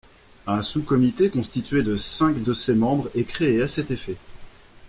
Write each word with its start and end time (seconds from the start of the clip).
Un 0.47 0.63
sous-comité 0.63 1.29
constitué 1.29 1.83
de 1.83 1.95
cinq 1.95 2.41
de 2.41 2.53
ses 2.55 2.73
membres 2.73 3.11
est 3.13 3.23
créé 3.23 3.61
à 3.61 3.67
cet 3.67 3.91
effet. 3.91 4.15